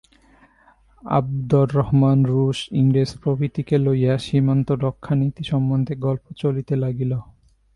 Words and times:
আবদর 1.03 1.67
রহমান, 1.73 2.19
রুস, 2.25 2.59
ইংরেজ 2.71 3.11
প্রভৃতিকে 3.21 3.75
লইয়া 3.77 4.13
সীমান্তরক্ষানীতি 4.17 5.43
সম্বন্ধে 5.43 5.93
গল্প 6.05 6.25
চলিতে 6.37 6.73
লাগিল। 6.75 7.11